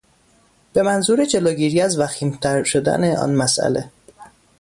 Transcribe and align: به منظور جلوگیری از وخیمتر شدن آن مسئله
به 0.73 0.81
منظور 0.83 1.25
جلوگیری 1.25 1.81
از 1.81 1.99
وخیمتر 1.99 2.63
شدن 2.63 3.15
آن 3.15 3.35
مسئله 3.35 3.91